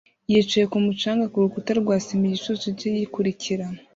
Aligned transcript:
yicaye 0.31 0.65
kumu 0.71 0.91
canga 1.01 1.25
kurukuta 1.33 1.71
rwa 1.81 1.95
sima 2.05 2.23
igicucu 2.27 2.67
cye 2.77 2.87
gikurikira 2.99 3.65